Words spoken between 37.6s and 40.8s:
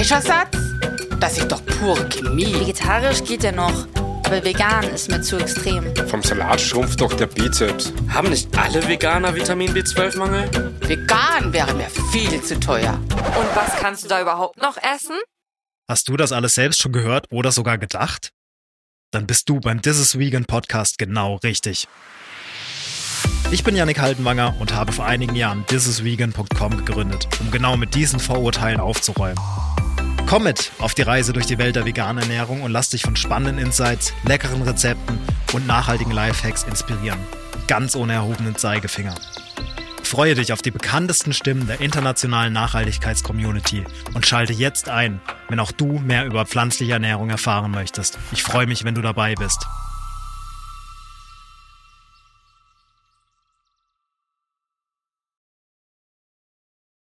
Ganz ohne erhobenen Zeigefinger. Freue dich auf die